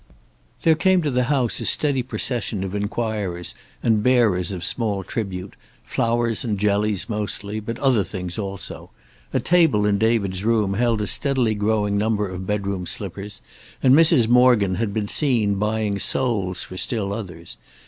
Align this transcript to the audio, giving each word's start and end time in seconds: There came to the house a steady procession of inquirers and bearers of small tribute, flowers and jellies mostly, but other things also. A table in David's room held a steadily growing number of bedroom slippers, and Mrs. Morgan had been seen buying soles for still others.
There 0.63 0.73
came 0.73 1.03
to 1.03 1.11
the 1.11 1.25
house 1.25 1.59
a 1.61 1.65
steady 1.67 2.01
procession 2.01 2.63
of 2.63 2.73
inquirers 2.73 3.53
and 3.83 4.01
bearers 4.01 4.51
of 4.51 4.63
small 4.63 5.03
tribute, 5.03 5.53
flowers 5.83 6.43
and 6.43 6.57
jellies 6.57 7.07
mostly, 7.07 7.59
but 7.59 7.77
other 7.77 8.03
things 8.03 8.39
also. 8.39 8.89
A 9.31 9.39
table 9.39 9.85
in 9.85 9.99
David's 9.99 10.43
room 10.43 10.73
held 10.73 11.01
a 11.01 11.05
steadily 11.05 11.53
growing 11.53 11.99
number 11.99 12.27
of 12.27 12.47
bedroom 12.47 12.87
slippers, 12.87 13.43
and 13.83 13.93
Mrs. 13.93 14.27
Morgan 14.27 14.73
had 14.73 14.91
been 14.91 15.07
seen 15.07 15.59
buying 15.59 15.99
soles 15.99 16.63
for 16.63 16.77
still 16.77 17.13
others. 17.13 17.57